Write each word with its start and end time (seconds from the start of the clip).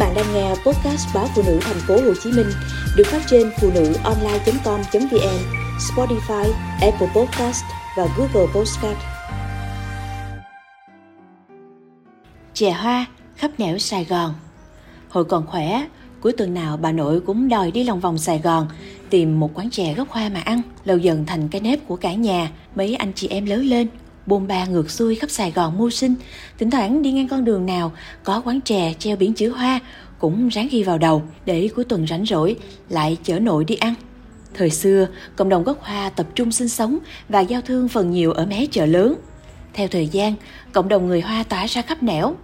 bạn 0.00 0.14
đang 0.14 0.34
nghe 0.34 0.48
podcast 0.48 1.14
báo 1.14 1.28
phụ 1.34 1.42
nữ 1.46 1.58
thành 1.60 1.76
phố 1.88 1.94
Hồ 1.94 2.14
Chí 2.22 2.32
Minh 2.32 2.46
được 2.96 3.06
phát 3.06 3.22
trên 3.26 3.50
phụ 3.60 3.70
nữ 3.74 3.94
online.com.vn, 4.04 5.38
Spotify, 5.78 6.52
Apple 6.80 7.08
Podcast 7.16 7.64
và 7.96 8.06
Google 8.16 8.52
Podcast. 8.54 8.98
Chè 12.54 12.70
hoa 12.70 13.06
khắp 13.36 13.50
nẻo 13.58 13.78
Sài 13.78 14.04
Gòn. 14.04 14.34
Hồi 15.08 15.24
còn 15.24 15.46
khỏe, 15.46 15.86
cuối 16.20 16.32
tuần 16.32 16.54
nào 16.54 16.76
bà 16.76 16.92
nội 16.92 17.20
cũng 17.20 17.48
đòi 17.48 17.70
đi 17.70 17.84
lòng 17.84 18.00
vòng 18.00 18.18
Sài 18.18 18.38
Gòn 18.38 18.68
tìm 19.10 19.40
một 19.40 19.50
quán 19.54 19.70
chè 19.70 19.94
gốc 19.94 20.08
hoa 20.10 20.28
mà 20.28 20.40
ăn, 20.40 20.62
lâu 20.84 20.98
dần 20.98 21.26
thành 21.26 21.48
cái 21.48 21.60
nếp 21.60 21.88
của 21.88 21.96
cả 21.96 22.14
nhà. 22.14 22.50
Mấy 22.74 22.94
anh 22.94 23.12
chị 23.12 23.28
em 23.28 23.46
lớn 23.46 23.64
lên, 23.64 23.86
bôn 24.26 24.46
ba 24.46 24.64
ngược 24.64 24.90
xuôi 24.90 25.14
khắp 25.14 25.30
Sài 25.30 25.50
Gòn 25.50 25.78
mưu 25.78 25.90
sinh, 25.90 26.14
thỉnh 26.58 26.70
thoảng 26.70 27.02
đi 27.02 27.12
ngang 27.12 27.28
con 27.28 27.44
đường 27.44 27.66
nào 27.66 27.92
có 28.24 28.42
quán 28.44 28.60
chè 28.60 28.94
treo 28.98 29.16
biển 29.16 29.34
chữ 29.34 29.50
hoa 29.50 29.80
cũng 30.18 30.48
ráng 30.48 30.68
ghi 30.70 30.82
vào 30.82 30.98
đầu 30.98 31.22
để 31.46 31.68
cuối 31.76 31.84
tuần 31.84 32.06
rảnh 32.06 32.26
rỗi 32.26 32.56
lại 32.88 33.16
chở 33.22 33.38
nội 33.38 33.64
đi 33.64 33.74
ăn. 33.74 33.94
Thời 34.54 34.70
xưa, 34.70 35.06
cộng 35.36 35.48
đồng 35.48 35.64
gốc 35.64 35.82
hoa 35.82 36.10
tập 36.10 36.26
trung 36.34 36.52
sinh 36.52 36.68
sống 36.68 36.98
và 37.28 37.40
giao 37.40 37.60
thương 37.60 37.88
phần 37.88 38.10
nhiều 38.10 38.32
ở 38.32 38.46
mé 38.46 38.66
chợ 38.70 38.86
lớn. 38.86 39.14
Theo 39.74 39.88
thời 39.88 40.06
gian, 40.06 40.34
cộng 40.72 40.88
đồng 40.88 41.06
người 41.06 41.20
Hoa 41.20 41.42
tỏa 41.42 41.66
ra 41.66 41.82
khắp 41.82 42.02
nẻo. 42.02 42.34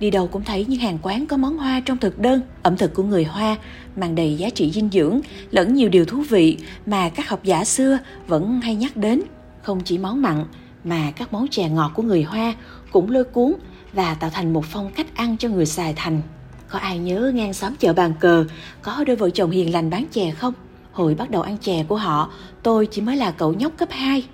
Đi 0.00 0.10
đâu 0.10 0.26
cũng 0.26 0.44
thấy 0.44 0.64
những 0.68 0.80
hàng 0.80 0.98
quán 1.02 1.26
có 1.26 1.36
món 1.36 1.58
hoa 1.58 1.80
trong 1.80 1.98
thực 1.98 2.18
đơn. 2.18 2.40
Ẩm 2.62 2.76
thực 2.76 2.94
của 2.94 3.02
người 3.02 3.24
Hoa 3.24 3.56
mang 3.96 4.14
đầy 4.14 4.36
giá 4.36 4.50
trị 4.50 4.70
dinh 4.70 4.88
dưỡng 4.92 5.20
lẫn 5.50 5.74
nhiều 5.74 5.88
điều 5.88 6.04
thú 6.04 6.22
vị 6.28 6.58
mà 6.86 7.08
các 7.08 7.28
học 7.28 7.44
giả 7.44 7.64
xưa 7.64 7.98
vẫn 8.26 8.60
hay 8.60 8.74
nhắc 8.74 8.96
đến. 8.96 9.22
Không 9.62 9.80
chỉ 9.80 9.98
món 9.98 10.22
mặn 10.22 10.44
mà 10.84 11.10
các 11.16 11.32
món 11.32 11.48
chè 11.48 11.68
ngọt 11.68 11.92
của 11.94 12.02
người 12.02 12.22
Hoa 12.22 12.54
cũng 12.92 13.10
lôi 13.10 13.24
cuốn 13.24 13.52
và 13.92 14.14
tạo 14.14 14.30
thành 14.30 14.52
một 14.52 14.64
phong 14.64 14.90
cách 14.90 15.16
ăn 15.16 15.36
cho 15.38 15.48
người 15.48 15.66
xài 15.66 15.92
thành. 15.96 16.22
Có 16.68 16.78
ai 16.78 16.98
nhớ 16.98 17.32
ngang 17.34 17.52
xóm 17.52 17.76
chợ 17.76 17.92
bàn 17.92 18.12
cờ 18.20 18.44
có 18.82 19.04
đôi 19.06 19.16
vợ 19.16 19.30
chồng 19.30 19.50
hiền 19.50 19.72
lành 19.72 19.90
bán 19.90 20.06
chè 20.10 20.30
không? 20.30 20.54
Hồi 20.92 21.14
bắt 21.14 21.30
đầu 21.30 21.42
ăn 21.42 21.58
chè 21.58 21.84
của 21.88 21.96
họ, 21.96 22.30
tôi 22.62 22.86
chỉ 22.86 23.02
mới 23.02 23.16
là 23.16 23.30
cậu 23.30 23.52
nhóc 23.52 23.72
cấp 23.76 23.88
2. 23.90 24.24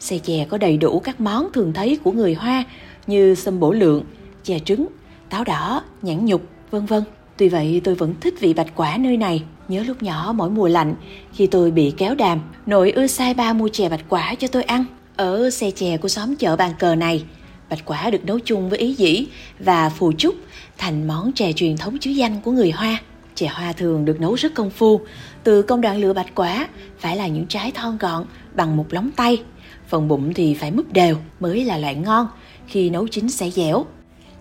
Xe 0.00 0.18
chè 0.18 0.46
có 0.50 0.58
đầy 0.58 0.76
đủ 0.76 1.00
các 1.00 1.20
món 1.20 1.52
thường 1.52 1.72
thấy 1.72 1.98
của 2.04 2.12
người 2.12 2.34
Hoa 2.34 2.64
như 3.06 3.34
sâm 3.34 3.60
bổ 3.60 3.72
lượng, 3.72 4.04
chè 4.44 4.58
trứng, 4.58 4.86
táo 5.30 5.44
đỏ, 5.44 5.82
nhãn 6.02 6.24
nhục, 6.24 6.42
vân 6.70 6.86
vân. 6.86 7.02
Tuy 7.36 7.48
vậy 7.48 7.80
tôi 7.84 7.94
vẫn 7.94 8.14
thích 8.20 8.34
vị 8.40 8.54
bạch 8.54 8.72
quả 8.76 8.96
nơi 8.96 9.16
này. 9.16 9.42
Nhớ 9.68 9.82
lúc 9.82 10.02
nhỏ 10.02 10.32
mỗi 10.36 10.50
mùa 10.50 10.68
lạnh, 10.68 10.94
khi 11.32 11.46
tôi 11.46 11.70
bị 11.70 11.92
kéo 11.96 12.14
đàm, 12.14 12.40
nội 12.66 12.90
ưa 12.90 13.06
sai 13.06 13.34
ba 13.34 13.52
mua 13.52 13.68
chè 13.68 13.88
bạch 13.88 14.04
quả 14.08 14.34
cho 14.34 14.48
tôi 14.48 14.62
ăn. 14.62 14.84
Ở 15.22 15.50
xe 15.50 15.70
chè 15.70 15.96
của 15.96 16.08
xóm 16.08 16.36
chợ 16.36 16.56
bàn 16.56 16.72
cờ 16.78 16.94
này, 16.94 17.24
bạch 17.70 17.84
quả 17.84 18.10
được 18.10 18.24
nấu 18.24 18.38
chung 18.38 18.70
với 18.70 18.78
ý 18.78 18.94
dĩ 18.94 19.26
và 19.58 19.88
phù 19.88 20.12
trúc 20.12 20.34
thành 20.78 21.08
món 21.08 21.32
chè 21.32 21.52
truyền 21.52 21.76
thống 21.76 21.98
chứa 21.98 22.10
danh 22.10 22.40
của 22.40 22.50
người 22.50 22.70
Hoa. 22.70 23.00
Chè 23.34 23.46
hoa 23.46 23.72
thường 23.72 24.04
được 24.04 24.20
nấu 24.20 24.34
rất 24.34 24.54
công 24.54 24.70
phu, 24.70 25.00
từ 25.44 25.62
công 25.62 25.80
đoạn 25.80 25.98
lựa 26.00 26.12
bạch 26.12 26.34
quả 26.34 26.68
phải 26.98 27.16
là 27.16 27.26
những 27.26 27.46
trái 27.46 27.70
thon 27.70 27.98
gọn 27.98 28.24
bằng 28.54 28.76
một 28.76 28.86
lóng 28.90 29.10
tay. 29.16 29.42
Phần 29.88 30.08
bụng 30.08 30.34
thì 30.34 30.54
phải 30.54 30.70
múp 30.70 30.92
đều 30.92 31.16
mới 31.40 31.64
là 31.64 31.78
loại 31.78 31.94
ngon, 31.94 32.26
khi 32.66 32.90
nấu 32.90 33.08
chín 33.08 33.28
sẽ 33.28 33.50
dẻo. 33.50 33.86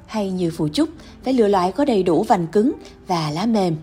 Hay 0.08 0.32
như 0.32 0.52
phù 0.52 0.68
trúc, 0.68 0.90
phải 1.23 1.34
lựa 1.34 1.48
loại 1.48 1.72
có 1.72 1.86
đầy 1.86 2.04
đủ 2.04 2.23
vành 2.23 2.48
cứng 2.48 2.72
và 3.08 3.32
lá 3.32 3.45
mềm. 3.45 3.76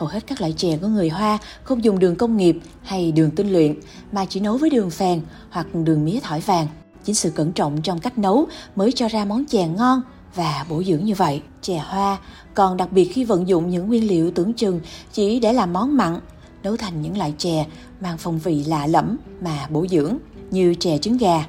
Hầu 0.00 0.08
hết 0.08 0.26
các 0.26 0.40
loại 0.40 0.54
chè 0.56 0.76
của 0.76 0.88
người 0.88 1.08
Hoa 1.08 1.38
không 1.62 1.84
dùng 1.84 1.98
đường 1.98 2.16
công 2.16 2.36
nghiệp 2.36 2.58
hay 2.82 3.12
đường 3.12 3.30
tinh 3.30 3.52
luyện 3.52 3.74
mà 4.12 4.24
chỉ 4.24 4.40
nấu 4.40 4.56
với 4.56 4.70
đường 4.70 4.90
phèn 4.90 5.22
hoặc 5.50 5.66
đường 5.74 6.04
mía 6.04 6.20
thỏi 6.22 6.40
vàng. 6.40 6.66
Chính 7.04 7.14
sự 7.14 7.30
cẩn 7.30 7.52
trọng 7.52 7.82
trong 7.82 8.00
cách 8.00 8.18
nấu 8.18 8.46
mới 8.76 8.92
cho 8.92 9.08
ra 9.08 9.24
món 9.24 9.44
chè 9.46 9.66
ngon 9.66 10.00
và 10.34 10.66
bổ 10.68 10.82
dưỡng 10.82 11.04
như 11.04 11.14
vậy. 11.14 11.42
Chè 11.62 11.78
hoa 11.78 12.18
còn 12.54 12.76
đặc 12.76 12.92
biệt 12.92 13.04
khi 13.04 13.24
vận 13.24 13.48
dụng 13.48 13.70
những 13.70 13.86
nguyên 13.88 14.08
liệu 14.08 14.30
tưởng 14.30 14.52
chừng 14.52 14.80
chỉ 15.12 15.40
để 15.40 15.52
làm 15.52 15.72
món 15.72 15.96
mặn, 15.96 16.20
nấu 16.62 16.76
thành 16.76 17.02
những 17.02 17.18
loại 17.18 17.34
chè 17.38 17.66
mang 18.00 18.18
phong 18.18 18.38
vị 18.38 18.64
lạ 18.64 18.86
lẫm 18.86 19.16
mà 19.40 19.66
bổ 19.70 19.86
dưỡng 19.86 20.16
như 20.50 20.74
chè 20.74 20.98
trứng 20.98 21.16
gà. 21.16 21.44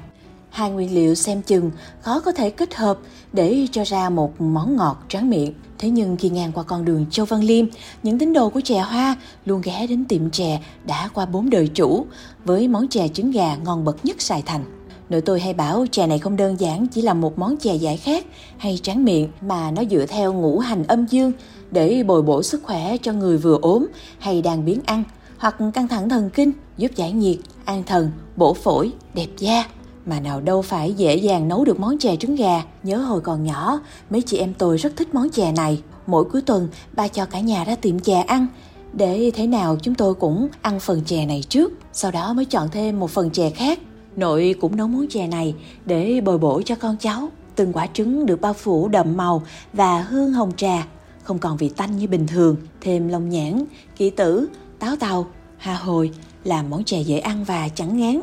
Hai 0.52 0.70
nguyên 0.70 0.94
liệu 0.94 1.14
xem 1.14 1.42
chừng 1.42 1.70
khó 2.00 2.20
có 2.20 2.32
thể 2.32 2.50
kết 2.50 2.74
hợp 2.74 2.98
để 3.32 3.66
cho 3.72 3.84
ra 3.84 4.10
một 4.10 4.40
món 4.40 4.76
ngọt 4.76 5.04
tráng 5.08 5.30
miệng. 5.30 5.52
Thế 5.78 5.90
nhưng 5.90 6.16
khi 6.16 6.28
ngang 6.28 6.52
qua 6.52 6.62
con 6.62 6.84
đường 6.84 7.06
Châu 7.10 7.26
Văn 7.26 7.44
Liêm, 7.44 7.66
những 8.02 8.18
tín 8.18 8.32
đồ 8.32 8.48
của 8.48 8.60
chè 8.60 8.78
hoa 8.80 9.16
luôn 9.44 9.60
ghé 9.64 9.86
đến 9.86 10.04
tiệm 10.04 10.30
chè 10.30 10.60
đã 10.86 11.08
qua 11.14 11.26
bốn 11.26 11.50
đời 11.50 11.68
chủ 11.68 12.06
với 12.44 12.68
món 12.68 12.88
chè 12.88 13.08
trứng 13.08 13.30
gà 13.30 13.56
ngon 13.56 13.84
bậc 13.84 14.04
nhất 14.04 14.20
Sài 14.20 14.42
Thành. 14.42 14.64
Nội 15.08 15.20
tôi 15.20 15.40
hay 15.40 15.54
bảo 15.54 15.86
chè 15.90 16.06
này 16.06 16.18
không 16.18 16.36
đơn 16.36 16.60
giản 16.60 16.86
chỉ 16.86 17.02
là 17.02 17.14
một 17.14 17.38
món 17.38 17.56
chè 17.56 17.74
giải 17.74 17.96
khát 17.96 18.24
hay 18.56 18.78
tráng 18.82 19.04
miệng 19.04 19.28
mà 19.40 19.70
nó 19.70 19.82
dựa 19.90 20.06
theo 20.06 20.32
ngũ 20.32 20.58
hành 20.58 20.84
âm 20.84 21.06
dương 21.06 21.32
để 21.70 22.02
bồi 22.02 22.22
bổ 22.22 22.42
sức 22.42 22.62
khỏe 22.62 22.96
cho 22.96 23.12
người 23.12 23.38
vừa 23.38 23.58
ốm 23.62 23.86
hay 24.18 24.42
đang 24.42 24.64
biến 24.64 24.80
ăn 24.84 25.04
hoặc 25.38 25.56
căng 25.74 25.88
thẳng 25.88 26.08
thần 26.08 26.30
kinh 26.30 26.52
giúp 26.76 26.90
giải 26.96 27.12
nhiệt, 27.12 27.36
an 27.64 27.82
thần, 27.86 28.10
bổ 28.36 28.54
phổi, 28.54 28.92
đẹp 29.14 29.28
da 29.38 29.64
mà 30.06 30.20
nào 30.20 30.40
đâu 30.40 30.62
phải 30.62 30.92
dễ 30.92 31.16
dàng 31.16 31.48
nấu 31.48 31.64
được 31.64 31.80
món 31.80 31.98
chè 31.98 32.16
trứng 32.16 32.36
gà. 32.36 32.62
Nhớ 32.82 32.96
hồi 32.96 33.20
còn 33.20 33.44
nhỏ, 33.44 33.80
mấy 34.10 34.22
chị 34.22 34.36
em 34.36 34.54
tôi 34.54 34.76
rất 34.76 34.96
thích 34.96 35.14
món 35.14 35.30
chè 35.30 35.52
này. 35.52 35.82
Mỗi 36.06 36.24
cuối 36.24 36.42
tuần, 36.42 36.68
ba 36.92 37.08
cho 37.08 37.24
cả 37.26 37.40
nhà 37.40 37.64
ra 37.64 37.74
tiệm 37.74 38.00
chè 38.00 38.20
ăn. 38.20 38.46
Để 38.92 39.30
thế 39.34 39.46
nào 39.46 39.76
chúng 39.82 39.94
tôi 39.94 40.14
cũng 40.14 40.48
ăn 40.62 40.80
phần 40.80 41.02
chè 41.06 41.26
này 41.26 41.44
trước, 41.48 41.72
sau 41.92 42.10
đó 42.10 42.32
mới 42.32 42.44
chọn 42.44 42.68
thêm 42.72 43.00
một 43.00 43.10
phần 43.10 43.30
chè 43.30 43.50
khác. 43.50 43.78
Nội 44.16 44.54
cũng 44.60 44.76
nấu 44.76 44.88
món 44.88 45.06
chè 45.10 45.26
này 45.26 45.54
để 45.86 46.20
bồi 46.20 46.38
bổ 46.38 46.62
cho 46.62 46.74
con 46.74 46.96
cháu. 47.00 47.28
Từng 47.56 47.72
quả 47.72 47.86
trứng 47.86 48.26
được 48.26 48.40
bao 48.40 48.52
phủ 48.52 48.88
đậm 48.88 49.16
màu 49.16 49.42
và 49.72 50.02
hương 50.02 50.32
hồng 50.32 50.52
trà, 50.56 50.86
không 51.22 51.38
còn 51.38 51.56
vị 51.56 51.68
tanh 51.68 51.96
như 51.96 52.06
bình 52.06 52.26
thường. 52.26 52.56
Thêm 52.80 53.08
lông 53.08 53.28
nhãn, 53.28 53.64
kỹ 53.96 54.10
tử, 54.10 54.48
táo 54.78 54.96
tàu, 54.96 55.26
hà 55.56 55.74
hồi 55.74 56.10
làm 56.44 56.70
món 56.70 56.84
chè 56.84 57.00
dễ 57.00 57.18
ăn 57.18 57.44
và 57.44 57.68
chẳng 57.68 57.96
ngán 57.96 58.20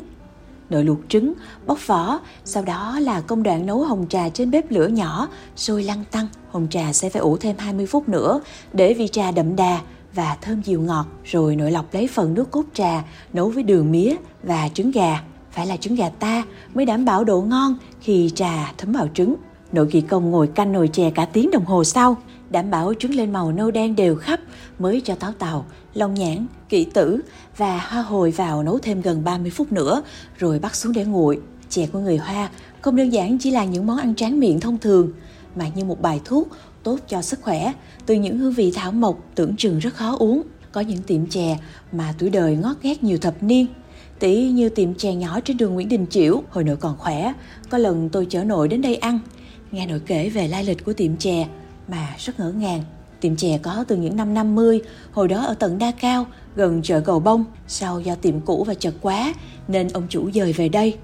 nồi 0.70 0.84
luộc 0.84 0.98
trứng, 1.08 1.32
bóc 1.66 1.86
vỏ, 1.86 2.20
sau 2.44 2.62
đó 2.62 2.98
là 3.00 3.20
công 3.20 3.42
đoạn 3.42 3.66
nấu 3.66 3.82
hồng 3.82 4.06
trà 4.08 4.28
trên 4.28 4.50
bếp 4.50 4.70
lửa 4.70 4.86
nhỏ, 4.86 5.28
sôi 5.56 5.82
lăn 5.82 6.04
tăng. 6.10 6.26
Hồng 6.50 6.66
trà 6.70 6.92
sẽ 6.92 7.08
phải 7.08 7.20
ủ 7.20 7.36
thêm 7.36 7.56
20 7.58 7.86
phút 7.86 8.08
nữa 8.08 8.40
để 8.72 8.94
vị 8.94 9.08
trà 9.08 9.30
đậm 9.30 9.56
đà 9.56 9.80
và 10.14 10.36
thơm 10.40 10.62
dịu 10.62 10.80
ngọt, 10.80 11.06
rồi 11.24 11.56
nội 11.56 11.70
lọc 11.70 11.94
lấy 11.94 12.08
phần 12.08 12.34
nước 12.34 12.50
cốt 12.50 12.64
trà 12.74 13.04
nấu 13.32 13.48
với 13.48 13.62
đường 13.62 13.92
mía 13.92 14.16
và 14.42 14.68
trứng 14.74 14.90
gà. 14.90 15.22
Phải 15.50 15.66
là 15.66 15.76
trứng 15.76 15.94
gà 15.94 16.08
ta 16.08 16.42
mới 16.74 16.86
đảm 16.86 17.04
bảo 17.04 17.24
độ 17.24 17.40
ngon 17.40 17.76
khi 18.00 18.30
trà 18.34 18.72
thấm 18.78 18.92
vào 18.92 19.08
trứng. 19.14 19.34
Nội 19.72 19.88
kỳ 19.90 20.00
công 20.00 20.30
ngồi 20.30 20.46
canh 20.46 20.72
nồi 20.72 20.88
chè 20.88 21.10
cả 21.10 21.24
tiếng 21.24 21.50
đồng 21.50 21.64
hồ 21.64 21.84
sau, 21.84 22.16
đảm 22.50 22.70
bảo 22.70 22.94
trứng 22.98 23.14
lên 23.14 23.32
màu 23.32 23.52
nâu 23.52 23.70
đen 23.70 23.96
đều 23.96 24.16
khắp 24.16 24.40
mới 24.78 25.00
cho 25.04 25.14
táo 25.14 25.32
tàu, 25.32 25.66
long 25.94 26.14
nhãn, 26.14 26.46
kỹ 26.68 26.86
tử 26.94 27.20
và 27.56 27.78
hoa 27.78 28.02
hồi 28.02 28.30
vào 28.30 28.62
nấu 28.62 28.78
thêm 28.78 29.00
gần 29.00 29.24
30 29.24 29.50
phút 29.50 29.72
nữa 29.72 30.02
rồi 30.38 30.58
bắt 30.58 30.74
xuống 30.74 30.92
để 30.92 31.04
nguội. 31.04 31.40
Chè 31.68 31.86
của 31.86 31.98
người 31.98 32.16
Hoa 32.16 32.50
không 32.80 32.96
đơn 32.96 33.12
giản 33.12 33.38
chỉ 33.38 33.50
là 33.50 33.64
những 33.64 33.86
món 33.86 33.98
ăn 33.98 34.14
tráng 34.14 34.40
miệng 34.40 34.60
thông 34.60 34.78
thường 34.78 35.12
mà 35.56 35.68
như 35.74 35.84
một 35.84 36.00
bài 36.00 36.20
thuốc 36.24 36.48
tốt 36.82 36.98
cho 37.08 37.22
sức 37.22 37.38
khỏe 37.42 37.72
từ 38.06 38.14
những 38.14 38.38
hương 38.38 38.52
vị 38.52 38.72
thảo 38.74 38.92
mộc 38.92 39.18
tưởng 39.34 39.56
chừng 39.56 39.78
rất 39.78 39.94
khó 39.94 40.16
uống. 40.18 40.42
Có 40.72 40.80
những 40.80 41.02
tiệm 41.02 41.26
chè 41.26 41.58
mà 41.92 42.14
tuổi 42.18 42.30
đời 42.30 42.56
ngót 42.56 42.76
nghét 42.82 43.02
nhiều 43.02 43.18
thập 43.18 43.42
niên 43.42 43.66
Tỷ 44.20 44.50
như 44.50 44.68
tiệm 44.68 44.94
chè 44.94 45.14
nhỏ 45.14 45.40
trên 45.40 45.56
đường 45.56 45.74
Nguyễn 45.74 45.88
Đình 45.88 46.06
Chiểu, 46.10 46.42
hồi 46.50 46.64
nội 46.64 46.76
còn 46.76 46.98
khỏe, 46.98 47.32
có 47.70 47.78
lần 47.78 48.08
tôi 48.08 48.26
chở 48.30 48.44
nội 48.44 48.68
đến 48.68 48.82
đây 48.82 48.96
ăn. 48.96 49.18
Nghe 49.72 49.86
nội 49.86 50.00
kể 50.06 50.28
về 50.28 50.48
lai 50.48 50.64
lịch 50.64 50.84
của 50.84 50.92
tiệm 50.92 51.16
chè 51.16 51.48
mà 51.90 52.14
rất 52.18 52.40
ngỡ 52.40 52.52
ngàng. 52.52 52.82
Tiệm 53.20 53.36
chè 53.36 53.58
có 53.62 53.84
từ 53.88 53.96
những 53.96 54.16
năm 54.16 54.34
50, 54.34 54.80
hồi 55.12 55.28
đó 55.28 55.44
ở 55.44 55.54
tận 55.54 55.78
Đa 55.78 55.90
Cao, 55.90 56.26
gần 56.56 56.82
chợ 56.82 57.00
Cầu 57.00 57.20
Bông. 57.20 57.44
Sau 57.68 58.00
do 58.00 58.14
tiệm 58.14 58.40
cũ 58.40 58.64
và 58.64 58.74
chật 58.74 58.94
quá, 59.00 59.34
nên 59.68 59.88
ông 59.88 60.06
chủ 60.08 60.30
dời 60.30 60.52
về 60.52 60.68
đây. 60.68 60.96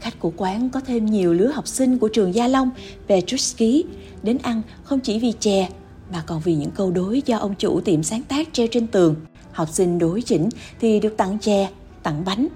Khách 0.00 0.20
của 0.20 0.32
quán 0.36 0.70
có 0.70 0.80
thêm 0.80 1.06
nhiều 1.06 1.32
lứa 1.32 1.46
học 1.46 1.68
sinh 1.68 1.98
của 1.98 2.08
trường 2.08 2.34
Gia 2.34 2.48
Long, 2.48 2.70
Petruski, 3.08 3.84
đến 4.22 4.38
ăn 4.42 4.62
không 4.84 5.00
chỉ 5.00 5.18
vì 5.18 5.32
chè, 5.40 5.68
mà 6.12 6.22
còn 6.26 6.40
vì 6.40 6.54
những 6.54 6.70
câu 6.70 6.90
đối 6.90 7.22
do 7.26 7.38
ông 7.38 7.54
chủ 7.54 7.80
tiệm 7.80 8.02
sáng 8.02 8.22
tác 8.22 8.48
treo 8.52 8.66
trên 8.66 8.86
tường. 8.86 9.14
Học 9.52 9.68
sinh 9.68 9.98
đối 9.98 10.22
chỉnh 10.22 10.48
thì 10.80 11.00
được 11.00 11.16
tặng 11.16 11.38
chè, 11.38 11.70
tặng 12.02 12.24
bánh. 12.24 12.46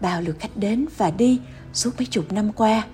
Bao 0.00 0.22
lượt 0.22 0.36
khách 0.38 0.56
đến 0.56 0.86
và 0.96 1.10
đi 1.10 1.38
suốt 1.72 1.90
mấy 1.98 2.06
chục 2.06 2.32
năm 2.32 2.52
qua, 2.52 2.84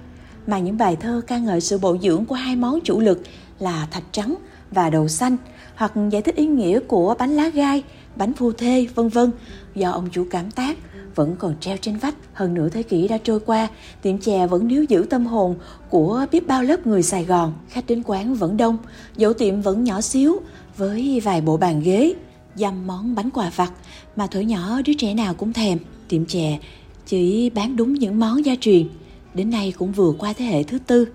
mà 0.46 0.58
những 0.58 0.78
bài 0.78 0.96
thơ 0.96 1.20
ca 1.26 1.38
ngợi 1.38 1.60
sự 1.60 1.78
bổ 1.78 1.96
dưỡng 2.02 2.24
của 2.24 2.34
hai 2.34 2.56
món 2.56 2.80
chủ 2.84 3.00
lực 3.00 3.22
là 3.58 3.88
thạch 3.90 4.04
trắng 4.12 4.34
và 4.70 4.90
đậu 4.90 5.08
xanh 5.08 5.36
hoặc 5.74 5.92
giải 6.10 6.22
thích 6.22 6.36
ý 6.36 6.46
nghĩa 6.46 6.80
của 6.80 7.14
bánh 7.18 7.30
lá 7.30 7.48
gai, 7.48 7.82
bánh 8.16 8.32
phu 8.32 8.52
thê, 8.52 8.86
vân 8.94 9.08
vân 9.08 9.30
do 9.74 9.90
ông 9.90 10.08
chủ 10.12 10.26
cảm 10.30 10.50
tác 10.50 10.78
vẫn 11.14 11.36
còn 11.38 11.54
treo 11.60 11.76
trên 11.76 11.96
vách. 11.96 12.14
Hơn 12.32 12.54
nửa 12.54 12.68
thế 12.68 12.82
kỷ 12.82 13.08
đã 13.08 13.18
trôi 13.18 13.40
qua, 13.40 13.68
tiệm 14.02 14.18
chè 14.18 14.46
vẫn 14.46 14.68
níu 14.68 14.84
giữ 14.84 15.06
tâm 15.10 15.26
hồn 15.26 15.54
của 15.90 16.26
biết 16.32 16.46
bao 16.46 16.62
lớp 16.62 16.86
người 16.86 17.02
Sài 17.02 17.24
Gòn. 17.24 17.52
Khách 17.68 17.86
đến 17.86 18.02
quán 18.06 18.34
vẫn 18.34 18.56
đông, 18.56 18.78
dẫu 19.16 19.32
tiệm 19.32 19.60
vẫn 19.60 19.84
nhỏ 19.84 20.00
xíu 20.00 20.36
với 20.76 21.20
vài 21.24 21.40
bộ 21.40 21.56
bàn 21.56 21.80
ghế, 21.82 22.14
dăm 22.54 22.86
món 22.86 23.14
bánh 23.14 23.30
quà 23.30 23.50
vặt 23.56 23.72
mà 24.16 24.26
thổi 24.26 24.44
nhỏ 24.44 24.80
đứa 24.84 24.92
trẻ 24.98 25.14
nào 25.14 25.34
cũng 25.34 25.52
thèm. 25.52 25.78
Tiệm 26.08 26.26
chè 26.26 26.58
chỉ 27.06 27.50
bán 27.50 27.76
đúng 27.76 27.94
những 27.94 28.20
món 28.20 28.44
gia 28.44 28.54
truyền, 28.60 28.88
đến 29.34 29.50
nay 29.50 29.72
cũng 29.78 29.92
vừa 29.92 30.12
qua 30.18 30.32
thế 30.32 30.44
hệ 30.44 30.62
thứ 30.62 30.78
tư. 30.78 31.08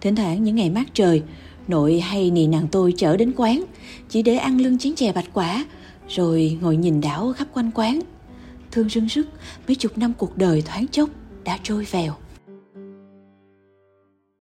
Thỉnh 0.00 0.16
thoảng 0.16 0.44
những 0.44 0.56
ngày 0.56 0.70
mát 0.70 0.84
trời, 0.94 1.22
Nội 1.68 2.00
hay 2.00 2.30
nì 2.30 2.46
nàng 2.46 2.68
tôi 2.72 2.94
chở 2.96 3.16
đến 3.16 3.32
quán, 3.36 3.64
chỉ 4.08 4.22
để 4.22 4.36
ăn 4.36 4.60
lưng 4.60 4.78
chén 4.78 4.94
chè 4.94 5.12
bạch 5.12 5.28
quả, 5.32 5.66
rồi 6.08 6.58
ngồi 6.60 6.76
nhìn 6.76 7.00
đảo 7.00 7.32
khắp 7.36 7.48
quanh 7.54 7.70
quán. 7.74 8.00
Thương 8.70 8.88
rưng 8.88 9.08
rức, 9.08 9.26
mấy 9.68 9.74
chục 9.74 9.98
năm 9.98 10.12
cuộc 10.18 10.36
đời 10.36 10.62
thoáng 10.62 10.86
chốc 10.88 11.10
đã 11.44 11.58
trôi 11.62 11.86
vèo. 11.90 12.14